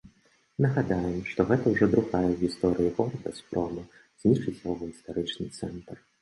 [0.65, 3.85] Нагадаем, што гэта ўжо другая ў гісторыі горада спроба
[4.23, 6.03] знішчыць яго гістарычны цэнтр.